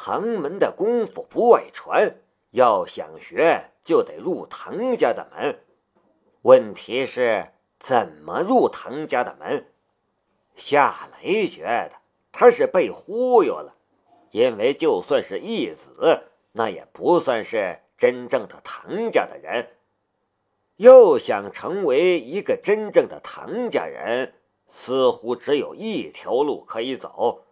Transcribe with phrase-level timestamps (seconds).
[0.00, 2.14] 唐门的功夫不外传，
[2.52, 5.58] 要想学就得入唐家的门。
[6.42, 7.48] 问题是
[7.80, 9.66] 怎么入唐家的门？
[10.54, 11.90] 夏雷觉得
[12.30, 13.74] 他是被忽悠了，
[14.30, 16.22] 因为就算是义子，
[16.52, 19.70] 那也不算是真正的唐家的人。
[20.76, 24.32] 要想成为一个真正的唐家人，
[24.68, 27.42] 似乎只有一条路可以走，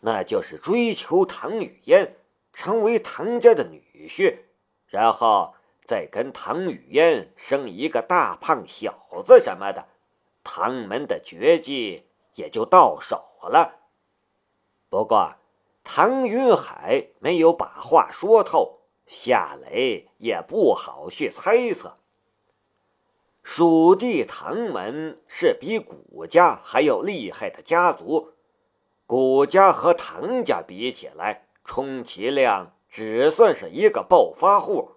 [0.00, 2.16] 那就是追求唐雨嫣，
[2.52, 4.38] 成为唐家的女婿，
[4.86, 9.86] 然后再跟唐雨嫣生一个大胖小子什么的，
[10.44, 12.04] 唐门的绝技
[12.34, 13.80] 也就到手了。
[14.88, 15.34] 不过，
[15.82, 21.96] 唐云海没有把话说透，夏雷也不好去猜测。
[23.42, 28.32] 蜀地唐门是比古家还要厉害的家族，
[29.06, 34.90] 古家和唐家比起来，充其量只算是一个暴发户，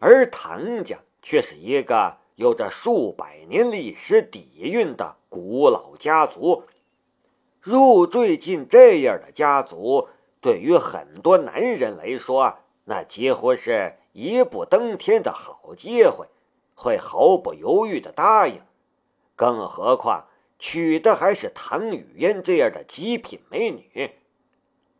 [0.00, 6.64] 而唐家却是一个有着数百年历史底蕴的古老家族。
[7.60, 10.08] 入赘进这样的家族，
[10.40, 16.26] 对于很多男人来说，那几乎是一步登天的好机会。
[16.74, 18.62] 会毫不犹豫地答应，
[19.34, 20.27] 更何况
[20.58, 24.12] 娶的还是唐雨嫣这样的极品美女。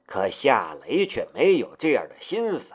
[0.07, 2.75] 可夏雷却没有这样的心思。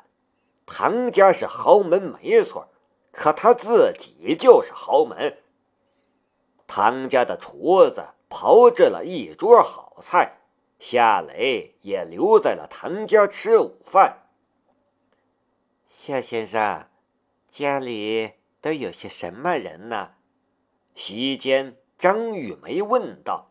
[0.66, 2.70] 唐家是豪门没错，
[3.12, 5.38] 可他自己就是豪门。
[6.68, 10.38] 唐家的厨子炮制了一桌好菜，
[10.80, 14.28] 夏雷也留在了唐家吃午饭。
[15.90, 16.88] 夏先生，
[17.50, 18.34] 家里。
[18.64, 20.12] 都有些什么人呢？
[20.96, 23.48] 席间，张玉梅问道。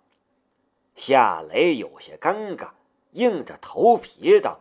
[0.95, 2.72] 夏雷有些尴尬，
[3.12, 4.61] 硬着头皮道：“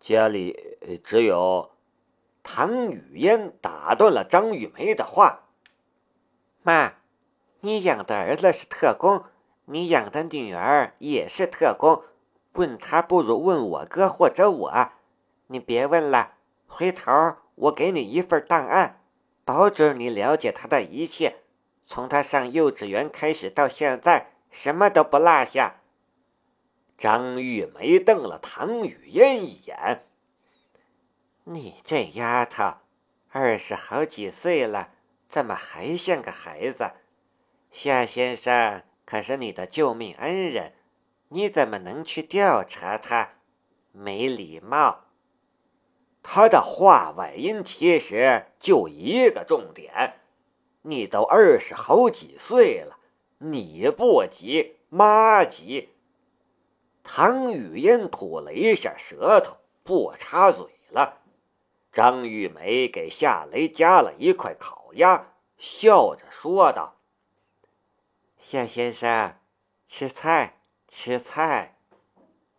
[0.00, 1.72] 家里只有……”
[2.42, 5.50] 唐雨嫣打断了张玉梅的话
[6.64, 6.94] ：“妈，
[7.60, 9.24] 你养的儿子是特工，
[9.66, 12.04] 你养的女儿也是特工，
[12.52, 14.88] 问他不如问我哥或者我。
[15.48, 16.36] 你别问了，
[16.66, 17.12] 回头
[17.56, 19.02] 我给你一份档案。”
[19.44, 21.42] 保准你了解他的一切，
[21.86, 25.76] 从他上幼稚园开始到现在，什么都不落下。
[26.98, 30.04] 张玉梅瞪了唐雨嫣一眼
[31.44, 32.74] ：“你这丫头，
[33.30, 34.90] 二十好几岁了，
[35.28, 36.90] 怎么还像个孩子？
[37.70, 40.72] 夏先生可是你的救命恩人，
[41.28, 43.34] 你怎么能去调查他？
[43.92, 45.04] 没礼貌！”
[46.28, 50.18] 他的话外音其实就一个重点：
[50.88, 52.96] 你都二十好几岁了，
[53.38, 55.88] 你不急，妈急。
[57.02, 61.18] 唐雨嫣吐了一下舌头，不插嘴了。
[61.92, 66.94] 张玉梅给夏雷夹了一块烤鸭，笑着说道
[68.38, 69.36] ：“夏先生，
[69.88, 71.76] 吃菜，吃菜。”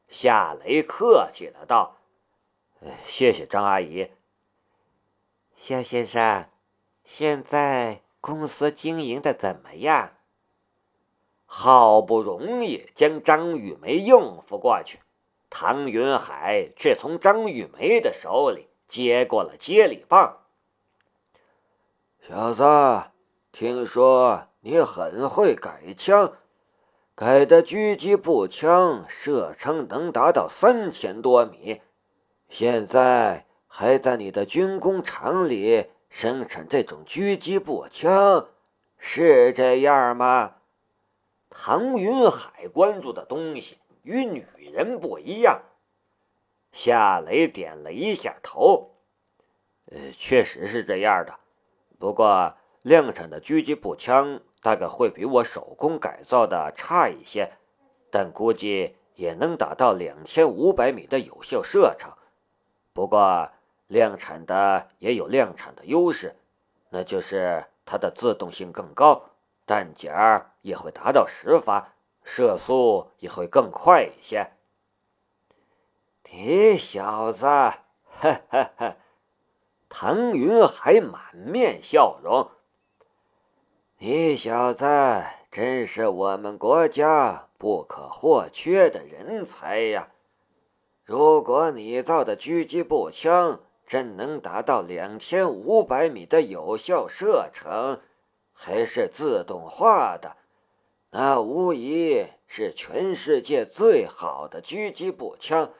[0.09, 1.95] 夏雷客气的道。
[3.05, 4.11] 谢谢张阿姨。
[5.55, 6.49] 夏先生，
[7.05, 10.11] 现在公司经营的怎么样？
[11.45, 15.00] 好不容易将张玉梅应付过去，
[15.50, 20.39] 唐云海却从张玉梅的手里接过了接力棒。
[22.27, 22.63] 小子，
[23.53, 26.33] 听说你很会改枪，
[27.16, 31.81] 改的狙击步枪射程能达到三千多米。
[32.50, 38.50] 现在还在你的军工厂里生产这种狙击步枪，
[38.97, 40.56] 是这样吗？
[41.50, 45.62] 唐云海关注的东西与女人不一样。
[46.72, 48.91] 夏雷点了一下头，
[49.91, 51.40] 呃，确实是这样的。
[51.97, 57.53] 不过量产的狙击步枪大概会比我手工改造的差一些，
[58.12, 62.12] 但估计也能达到两千五百米的有效射程。
[62.94, 63.50] 不过，
[63.88, 66.36] 量产的也有量产的优势，
[66.89, 69.24] 那就是它的自动性更高，
[69.66, 71.94] 弹夹也会达到十发，
[72.24, 74.51] 射速也会更快一些。
[76.30, 77.80] 你小子，哈
[78.50, 78.98] 哈哈！
[79.88, 82.51] 唐云海满面笑容。
[84.00, 84.86] 你小子
[85.50, 90.10] 真是我们国家不可或缺的人才呀！
[91.06, 98.01] 如果你造的狙击步枪真能达到两千五百米的有效射程，
[98.51, 100.36] 还是自动化的，
[101.12, 105.72] 那无疑是全世界最好的狙击步枪。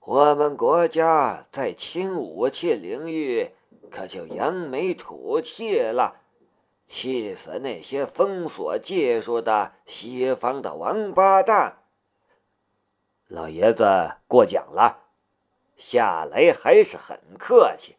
[0.00, 3.50] 我们国家在轻武器领域
[3.90, 6.22] 可就扬眉吐气了，
[6.86, 11.82] 气死那些封锁技术的西方的王八蛋！
[13.26, 13.84] 老爷子
[14.26, 14.99] 过奖了，
[15.80, 17.96] 夏雷还是很客气。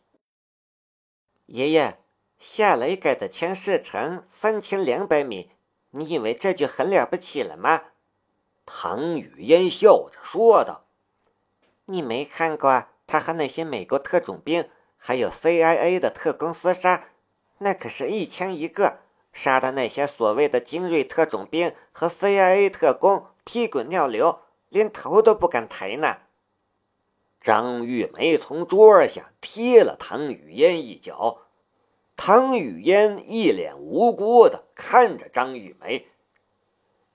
[1.48, 1.98] 爷爷，
[2.38, 5.52] 夏雷改的枪射程三千两百米，
[5.90, 7.86] 你以为这就很了不起了吗？
[8.66, 10.86] 唐雨嫣笑着说道
[11.88, 17.10] ：“你没看过他和那些美国特种兵，还有 CIA 的特工厮杀，
[17.58, 19.00] 那可是一枪一个，
[19.34, 24.42] 杀的那些所谓的精锐特种兵和 CIA 特工屁滚尿流。”
[24.72, 26.20] 连头都不敢抬呢。
[27.42, 31.40] 张玉梅从桌下踢了唐雨嫣一脚，
[32.16, 36.08] 唐雨嫣一脸无辜的看着张玉梅。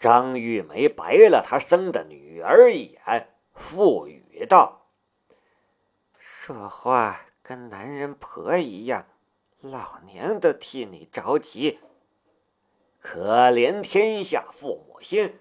[0.01, 4.89] 张玉梅白了她生的女儿一眼，腹语道
[6.19, 9.07] ：“说话跟男人婆一样，
[9.61, 11.79] 老娘都替你着急。
[13.01, 15.39] 可怜天下父母心，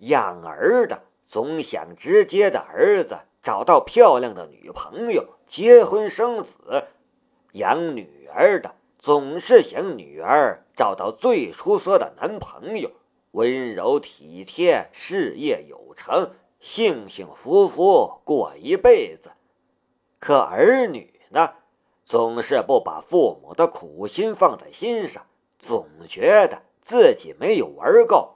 [0.00, 6.88] 养儿的。”总想直接的儿子找到漂亮的女朋友，结婚生子；
[7.52, 12.90] 养女儿的总是想女儿找到最出色的男朋友，
[13.30, 19.30] 温柔体贴，事业有成，幸幸福福过一辈子。
[20.18, 21.52] 可儿女呢，
[22.04, 25.24] 总是不把父母的苦心放在心上，
[25.60, 28.35] 总觉得自己没有玩够。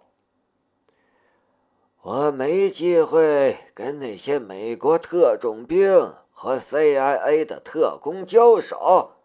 [2.03, 9.17] 我没机会跟那些美国特种兵和 CIA 的特工交手，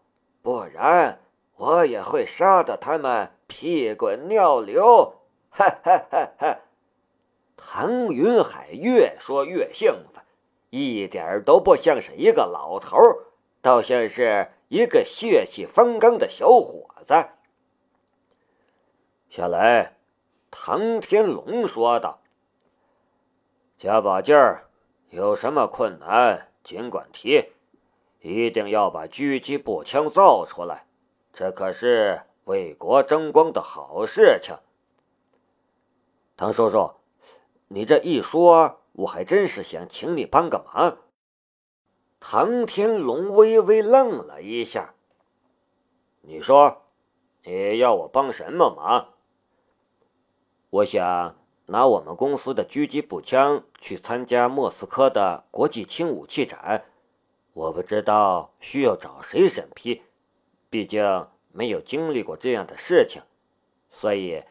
[0.42, 1.20] 不然
[1.54, 5.14] 我也会杀得他们屁滚尿流！
[5.48, 6.58] 哈哈哈哈！
[7.56, 10.22] 唐云海越说越兴奋，
[10.68, 12.98] 一点都不像是一个老头，
[13.62, 17.14] 倒像是一个血气方刚的小伙子。
[19.30, 19.96] 下来，
[20.50, 22.20] 唐天龙说道。
[23.76, 24.70] 加把劲儿，
[25.10, 27.50] 有什么困难尽管提，
[28.20, 30.86] 一定要把狙击步枪造出来，
[31.30, 34.56] 这可是为国争光的好事情。
[36.38, 36.92] 唐叔叔，
[37.68, 40.96] 你这一说，我还真是想请你帮个忙。
[42.18, 44.94] 唐天龙微微愣了一下，
[46.22, 46.82] 你说，
[47.44, 49.12] 你要我帮什么忙？
[50.70, 51.36] 我想。
[51.68, 56.84] 拿我们公司的狙击步枪去参加莫斯科的国际轻武器展，
[57.54, 60.02] 我不知道需要找谁审批，
[60.70, 63.20] 毕竟没有经历过这样的事情，
[63.90, 64.44] 所以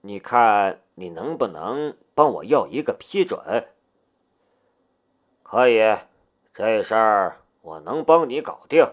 [0.00, 3.68] 你看你能不能帮我要一个批准？
[5.42, 5.78] 可以，
[6.54, 8.86] 这事儿我能帮你搞定。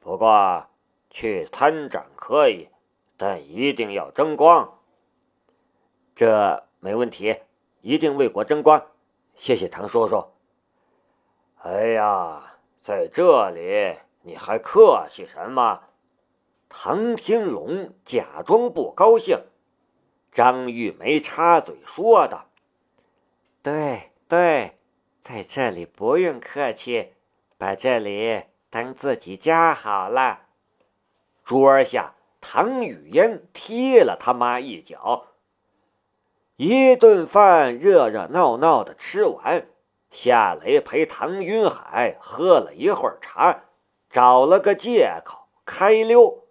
[0.00, 0.66] 不过
[1.10, 2.70] 去参展可以，
[3.18, 4.78] 但一定要争光。
[6.14, 6.64] 这。
[6.84, 7.40] 没问题，
[7.80, 8.88] 一定为国争光。
[9.34, 10.22] 谢谢唐叔叔。
[11.62, 15.80] 哎呀，在这里你还客气什么？
[16.68, 19.38] 唐天龙假装不高兴。
[20.30, 22.50] 张玉梅插嘴说道
[23.64, 24.76] ：“对对，
[25.22, 27.14] 在这里不用客气，
[27.56, 30.48] 把这里当自己家好了。”
[31.42, 35.28] 桌下，唐雨嫣踢了他妈一脚。
[36.56, 39.66] 一顿饭热热闹闹的吃完，
[40.12, 43.64] 夏雷陪唐云海喝了一会儿茶，
[44.08, 46.44] 找了个借口开溜。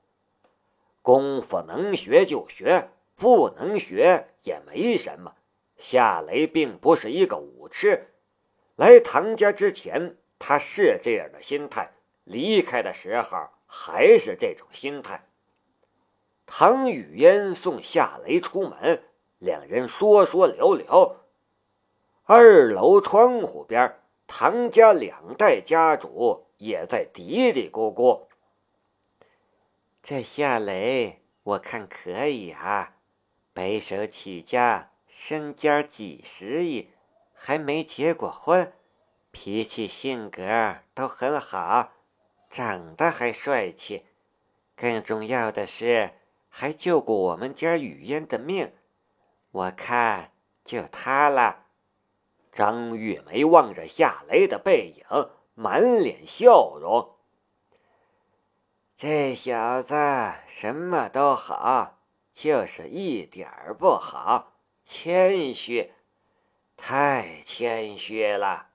[1.02, 5.36] 功夫能学就学，不能学也没什么。
[5.78, 8.10] 夏雷并不是一个武痴，
[8.76, 11.94] 来唐家之前他是这样的心态，
[12.26, 15.26] 离开的时候还是这种心态。
[16.46, 19.02] 唐雨嫣送夏雷出门。
[19.44, 21.18] 两人说说聊聊。
[22.24, 28.28] 二楼窗户边，唐家两代家主也在嘀嘀咕咕。
[30.02, 32.96] 这夏雷，我看可以啊，
[33.52, 36.92] 白手起家，身家几十亿，
[37.34, 38.72] 还没结过婚，
[39.32, 41.92] 脾气性格都很好，
[42.50, 44.06] 长得还帅气，
[44.74, 46.12] 更重要的是，
[46.48, 48.72] 还救过我们家雨嫣的命。
[49.54, 50.32] 我看
[50.66, 51.68] 就他了。
[52.52, 57.16] 张玉梅望着夏雷的背影，满脸笑容。
[58.98, 59.94] 这小子
[60.48, 62.00] 什么都好，
[62.34, 65.94] 就是一点儿不好，谦虚，
[66.76, 68.70] 太谦虚了。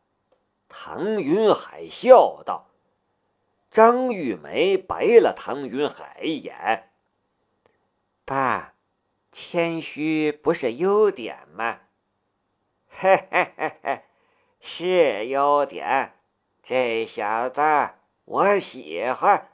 [0.69, 2.67] 唐云海笑道。
[3.71, 6.91] 张玉梅白了唐云海一眼
[8.25, 8.75] ：“爸，
[9.33, 11.81] 谦虚不是优点吗
[12.89, 14.03] ？”“嘿嘿嘿嘿，
[14.61, 16.15] 是优点。
[16.63, 17.61] 这小子
[18.25, 19.51] 我喜欢。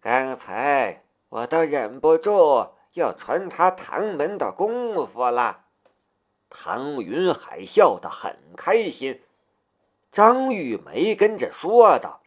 [0.00, 5.64] 刚才我都忍不住要传他唐门的功夫了。”
[6.48, 9.22] 唐云海笑得很开心，
[10.10, 12.22] 张玉梅跟着说道：“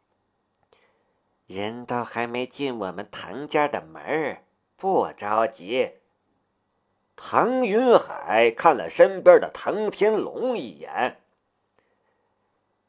[1.46, 4.44] 人都还没进我们唐家的门，
[4.78, 5.94] 不着急。”
[7.16, 11.22] 唐云海看了身边的唐天龙一眼：“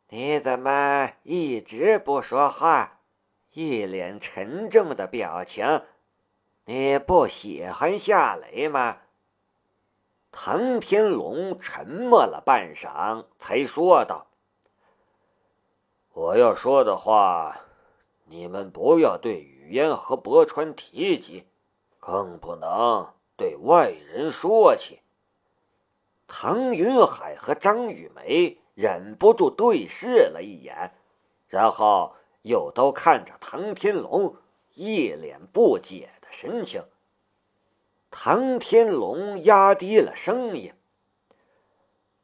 [0.09, 3.01] 你怎么一直不说话？
[3.53, 5.83] 一脸沉重的表情，
[6.65, 8.99] 你不喜欢夏雷吗？”
[10.33, 14.27] 唐天龙沉默了半晌，才说道
[16.13, 17.61] ：“我要说的话，
[18.25, 21.47] 你们不要对雨嫣和博川提及，
[22.01, 25.01] 更不能对外人说起。”
[26.27, 30.93] 唐云海和张玉梅忍不住对视了一眼，
[31.49, 34.37] 然后又都看着唐天龙，
[34.75, 36.83] 一脸不解的神情。
[38.11, 40.73] 唐天龙压低了声音：“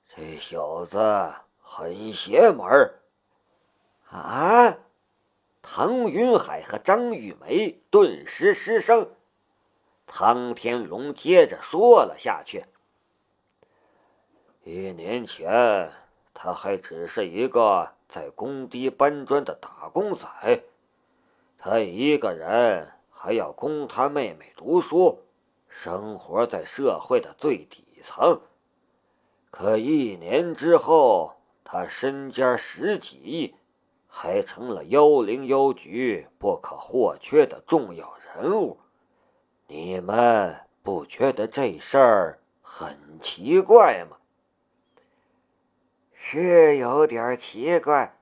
[0.09, 0.99] 这小子
[1.59, 2.95] 很邪门
[4.09, 4.79] 啊！”
[5.63, 9.15] 唐云海和张玉梅顿时失声。
[10.13, 12.65] 唐天龙接着说了下去
[14.65, 15.93] ：“一年前，
[16.35, 20.27] 他还只是一个在工地搬砖的打工仔，
[21.57, 25.21] 他一个人还要供他妹妹读书。”
[25.71, 28.41] 生活在社会的最底层，
[29.53, 33.55] 可一年之后，他身家十几亿，
[34.09, 38.79] 还成了幺零幺局不可或缺的重要人物。
[39.73, 44.17] 你们不觉得这事儿很奇怪吗？
[46.13, 48.19] 是有点奇怪，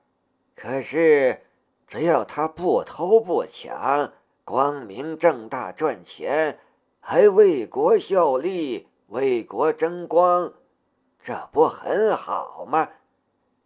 [0.55, 1.41] 可是
[1.87, 4.13] 只要他不偷不抢，
[4.45, 6.59] 光明正大赚钱。
[6.99, 10.53] 还为国效力，为国争光，
[11.23, 12.89] 这不很好吗？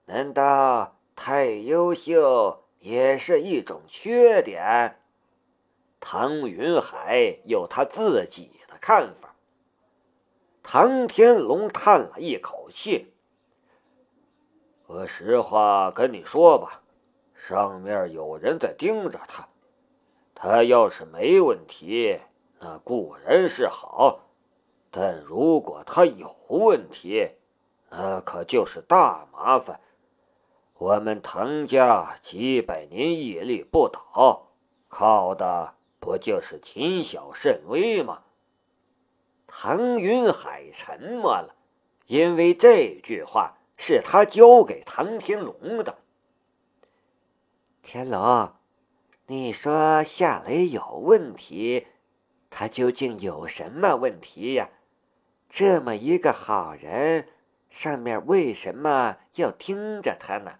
[0.05, 4.99] 难道太优秀也是一种缺点？
[6.05, 9.33] 唐云海有他自己的看法。
[10.61, 13.13] 唐天龙叹了一口气
[14.85, 16.81] ：“我实话跟你说吧，
[17.33, 19.47] 上面有人在盯着他，
[20.35, 22.19] 他要是没问题。”
[22.59, 24.19] 那固然是好，
[24.91, 27.31] 但如果他有问题，
[27.89, 29.79] 那可就是大麻烦。
[30.75, 34.49] 我们唐家几百年屹立不倒，
[34.89, 38.23] 靠的不就是谨小慎微吗？
[39.47, 41.55] 唐云海沉默了，
[42.07, 45.99] 因为这句话是他教给唐天龙的。
[47.81, 48.51] 天龙，
[49.27, 51.87] 你说夏雷有问题？
[52.49, 54.69] 他究竟有什么问题呀？
[55.49, 57.29] 这么一个好人，
[57.69, 60.55] 上面为什么要盯着他呢？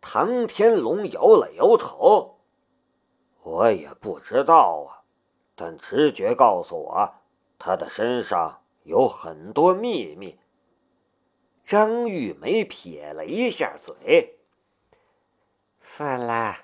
[0.00, 2.33] 唐天龙摇了摇头
[3.44, 5.06] ：“我也不知道啊，
[5.54, 7.14] 但直觉告诉我，
[7.58, 10.38] 他的身上有很多秘密。”
[11.64, 14.38] 张玉梅撇了一下嘴
[15.80, 16.56] ：“算了，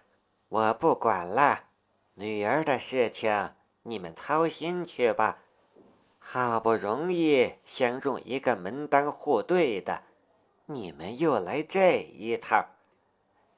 [0.48, 1.64] 我不管了，
[2.14, 5.38] 女儿的事情。”你们操心去吧，
[6.18, 10.02] 好不容易相中一个门当户对的，
[10.66, 12.66] 你们又来这一套。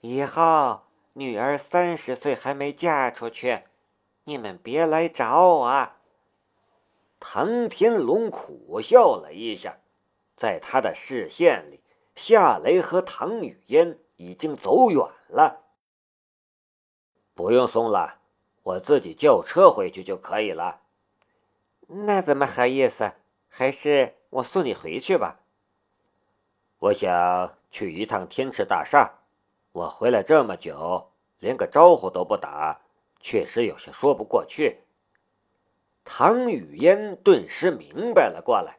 [0.00, 0.83] 以后
[1.14, 3.64] 女儿三十岁还没嫁出去，
[4.25, 5.90] 你们别来找我。
[7.21, 9.78] 唐天龙苦笑了一下，
[10.37, 11.81] 在他的视线里，
[12.14, 15.62] 夏雷和唐雨嫣已经走远了。
[17.35, 18.19] 不用送了。
[18.64, 20.83] 我自己叫车回去就可以了。
[21.88, 23.12] 那怎么好意思？
[23.49, 25.40] 还是我送你回去吧。
[26.78, 29.22] 我想去一趟天池大厦。
[29.73, 32.81] 我回来这么久，连个招呼都不打，
[33.19, 34.83] 确实有些说不过去。
[36.05, 38.79] 唐雨嫣顿时明白了过来。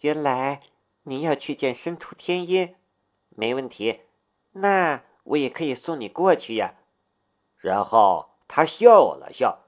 [0.00, 0.60] 原来
[1.04, 2.74] 你要去见申屠天音，
[3.30, 4.00] 没问题。
[4.52, 6.74] 那我也可以送你过去呀。
[7.58, 8.30] 然后。
[8.46, 9.64] 他笑了笑，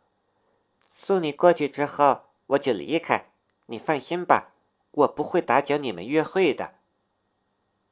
[0.81, 3.31] 送你过去之后，我就离开。
[3.67, 4.53] 你放心吧，
[4.91, 6.75] 我不会打搅你们约会的。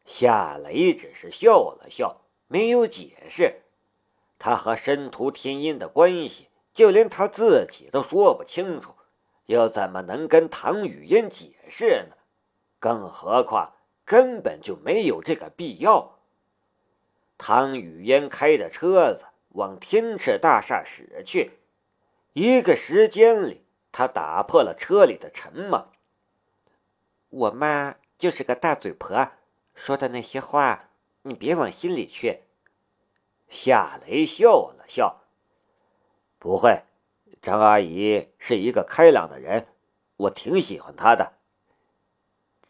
[0.04, 3.62] 夏雷只是笑了笑，没有解释。
[4.38, 8.94] 他和申屠天音的关系，就连他自己都说不清楚，
[9.46, 12.16] 又怎么能跟唐雨嫣解释呢？
[12.78, 13.72] 更何况
[14.04, 16.18] 根本就没有这个必要。
[17.38, 21.52] 唐雨嫣开着车子往天赤大厦驶去，
[22.34, 25.90] 一个时间里，他打破了车里的沉默。
[27.30, 29.32] 我妈就是个大嘴婆，
[29.74, 30.90] 说的那些话
[31.22, 32.40] 你别往心里去。
[33.48, 35.22] 夏雷笑了笑，
[36.38, 36.82] 不会，
[37.40, 39.68] 张阿姨是一个开朗的人，
[40.16, 41.34] 我挺喜欢她的。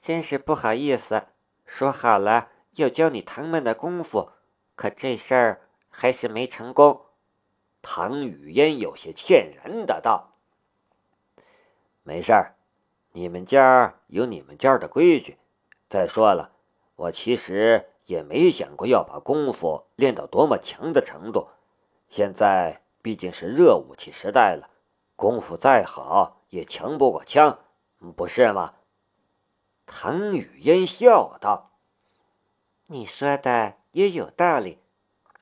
[0.00, 1.26] 真是不好意思，
[1.64, 4.32] 说好了要教你唐门的功夫，
[4.74, 7.06] 可这事儿还是没成功。
[7.80, 10.34] 唐雨嫣有些歉然的道
[12.02, 12.56] ：“没事儿，
[13.12, 15.38] 你们家有你们家的规矩。
[15.88, 16.53] 再说了，
[16.96, 21.48] 我其实……”也没想过要把功夫练到多么强的程度。
[22.10, 24.68] 现在毕竟是热武器时代了，
[25.16, 27.60] 功夫再好也强不过枪，
[28.14, 28.74] 不是吗？
[29.86, 31.70] 唐雨嫣笑道
[32.88, 34.78] ：“你说的也有道理。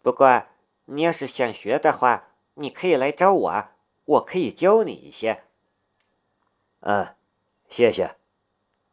[0.00, 0.44] 不过
[0.84, 3.64] 你要是想学的话，你可以来找我，
[4.04, 5.42] 我可以教你一些。”
[6.78, 7.16] 嗯，
[7.68, 8.14] 谢谢。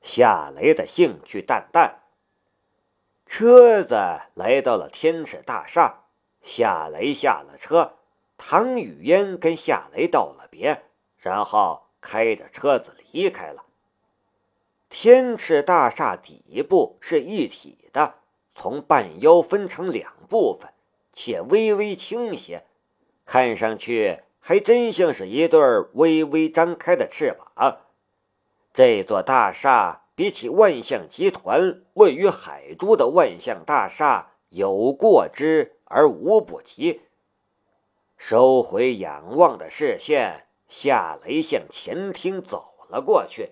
[0.01, 1.99] 夏雷的兴趣淡淡。
[3.29, 3.95] 车子
[4.33, 5.99] 来到了天池大厦，
[6.41, 7.93] 夏雷下了车，
[8.39, 10.81] 唐雨嫣跟夏雷道了别，
[11.19, 13.65] 然后开着车子离开了。
[14.89, 18.15] 天池大厦底部是一体的，
[18.55, 20.73] 从半腰分成两部分，
[21.13, 22.65] 且微微倾斜，
[23.27, 25.61] 看上去还真像是一对
[25.93, 27.77] 微微张开的翅膀。
[28.73, 30.01] 这座大厦。
[30.19, 37.03] 比起万象集团位于海珠的万象大厦，有过之而无不及。
[38.17, 43.51] 收回仰望的视线，夏雷向前厅走了过去。